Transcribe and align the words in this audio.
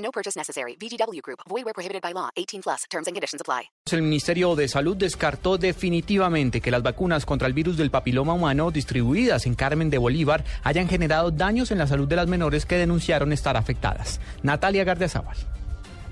No 0.00 0.10
purchase 0.10 0.38
necessary. 0.38 0.76
VGW 0.76 1.20
Group. 1.22 1.40
Void 1.48 1.64
where 1.64 1.74
prohibited 1.74 2.02
by 2.02 2.12
law. 2.12 2.30
18 2.36 2.62
plus. 2.62 2.84
Terms 2.90 3.06
and 3.06 3.14
conditions 3.14 3.40
apply. 3.40 3.70
El 3.90 4.02
Ministerio 4.02 4.54
de 4.56 4.68
Salud 4.68 4.96
descartó 4.96 5.58
definitivamente 5.58 6.60
que 6.60 6.70
las 6.70 6.82
vacunas 6.82 7.26
contra 7.26 7.48
el 7.48 7.54
virus 7.54 7.76
del 7.76 7.90
papiloma 7.90 8.34
humano 8.34 8.70
distribuidas 8.70 9.46
en 9.46 9.54
Carmen 9.54 9.90
de 9.90 9.98
Bolívar 9.98 10.44
hayan 10.62 10.88
generado 10.88 11.30
daños 11.30 11.70
en 11.70 11.78
la 11.78 11.86
salud 11.86 12.08
de 12.08 12.16
las 12.16 12.28
menores 12.28 12.66
que 12.66 12.76
denunciaron 12.76 13.32
estar 13.32 13.56
afectadas. 13.56 14.20
Natalia 14.42 14.84
Gardiazabal. 14.84 15.36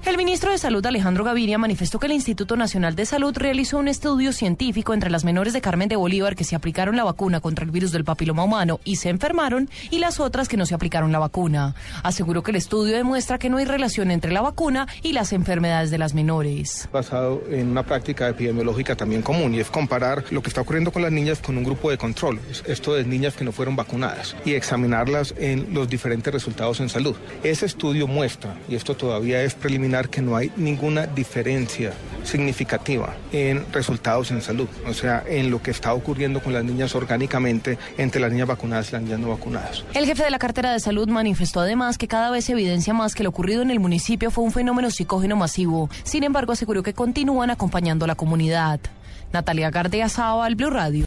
El 0.08 0.16
ministro 0.16 0.50
de 0.50 0.56
Salud 0.56 0.84
Alejandro 0.86 1.22
Gaviria 1.22 1.58
manifestó 1.58 1.98
que 1.98 2.06
el 2.06 2.12
Instituto 2.12 2.56
Nacional 2.56 2.96
de 2.96 3.04
Salud 3.04 3.36
realizó 3.36 3.76
un 3.76 3.88
estudio 3.88 4.32
científico 4.32 4.94
entre 4.94 5.10
las 5.10 5.22
menores 5.22 5.52
de 5.52 5.60
Carmen 5.60 5.90
de 5.90 5.96
Bolívar 5.96 6.34
que 6.34 6.44
se 6.44 6.56
aplicaron 6.56 6.96
la 6.96 7.04
vacuna 7.04 7.40
contra 7.40 7.66
el 7.66 7.70
virus 7.70 7.92
del 7.92 8.04
papiloma 8.04 8.42
humano 8.42 8.80
y 8.84 8.96
se 8.96 9.10
enfermaron 9.10 9.68
y 9.90 9.98
las 9.98 10.18
otras 10.18 10.48
que 10.48 10.56
no 10.56 10.64
se 10.64 10.74
aplicaron 10.74 11.12
la 11.12 11.18
vacuna. 11.18 11.74
Aseguró 12.02 12.42
que 12.42 12.52
el 12.52 12.56
estudio 12.56 12.96
demuestra 12.96 13.38
que 13.38 13.50
no 13.50 13.58
hay 13.58 13.66
relación 13.66 14.10
entre 14.10 14.32
la 14.32 14.40
vacuna 14.40 14.88
y 15.02 15.12
las 15.12 15.34
enfermedades 15.34 15.90
de 15.90 15.98
las 15.98 16.14
menores. 16.14 16.88
Basado 16.90 17.42
en 17.50 17.68
una 17.68 17.82
práctica 17.82 18.30
epidemiológica 18.30 18.96
también 18.96 19.20
común 19.20 19.54
y 19.54 19.60
es 19.60 19.70
comparar 19.70 20.24
lo 20.30 20.40
que 20.40 20.48
está 20.48 20.62
ocurriendo 20.62 20.90
con 20.90 21.02
las 21.02 21.12
niñas 21.12 21.40
con 21.40 21.58
un 21.58 21.64
grupo 21.64 21.90
de 21.90 21.98
control, 21.98 22.40
esto 22.66 22.94
de 22.94 23.04
niñas 23.04 23.34
que 23.34 23.44
no 23.44 23.52
fueron 23.52 23.76
vacunadas 23.76 24.36
y 24.46 24.54
examinarlas 24.54 25.34
en 25.36 25.74
los 25.74 25.86
diferentes 25.86 26.32
resultados 26.32 26.80
en 26.80 26.88
salud. 26.88 27.14
Ese 27.42 27.66
estudio 27.66 28.06
muestra, 28.06 28.56
y 28.70 28.74
esto 28.74 28.96
todavía 28.96 29.42
es 29.42 29.52
preliminar, 29.52 29.97
que 30.06 30.22
no 30.22 30.36
hay 30.36 30.52
ninguna 30.56 31.06
diferencia 31.06 31.92
significativa 32.24 33.14
en 33.32 33.64
resultados 33.72 34.30
en 34.30 34.42
salud, 34.42 34.68
o 34.86 34.94
sea, 34.94 35.24
en 35.26 35.50
lo 35.50 35.62
que 35.62 35.70
está 35.70 35.94
ocurriendo 35.94 36.40
con 36.40 36.52
las 36.52 36.64
niñas 36.64 36.94
orgánicamente 36.94 37.78
entre 37.96 38.20
las 38.20 38.30
niñas 38.30 38.48
vacunadas 38.48 38.90
y 38.90 38.92
las 38.92 39.02
niñas 39.02 39.18
no 39.18 39.30
vacunadas. 39.30 39.84
El 39.94 40.06
jefe 40.06 40.22
de 40.22 40.30
la 40.30 40.38
cartera 40.38 40.72
de 40.72 40.80
salud 40.80 41.08
manifestó 41.08 41.60
además 41.60 41.98
que 41.98 42.08
cada 42.08 42.30
vez 42.30 42.44
se 42.44 42.52
evidencia 42.52 42.94
más 42.94 43.14
que 43.14 43.24
lo 43.24 43.30
ocurrido 43.30 43.62
en 43.62 43.70
el 43.70 43.80
municipio 43.80 44.30
fue 44.30 44.44
un 44.44 44.52
fenómeno 44.52 44.90
psicógeno 44.90 45.36
masivo. 45.36 45.90
Sin 46.04 46.22
embargo, 46.24 46.52
aseguró 46.52 46.82
que 46.82 46.94
continúan 46.94 47.50
acompañando 47.50 48.04
a 48.04 48.08
la 48.08 48.14
comunidad. 48.14 48.80
Natalia 49.32 49.70
Gardea 49.70 50.08
Saba, 50.08 50.48
Blue 50.50 50.70
Radio. 50.70 51.04